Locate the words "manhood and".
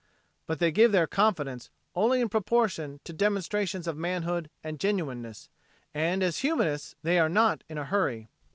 3.95-4.79